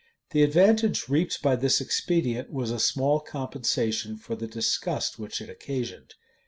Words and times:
[*] 0.17 0.29
The 0.31 0.41
advantage 0.41 1.09
reaped 1.09 1.43
by 1.43 1.55
this 1.55 1.79
expedient 1.79 2.49
was 2.51 2.71
a 2.71 2.79
small 2.79 3.19
compensation 3.19 4.17
for 4.17 4.33
the 4.35 4.47
disgust 4.47 5.19
which 5.19 5.39
it 5.41 5.47
occasioned. 5.51 6.15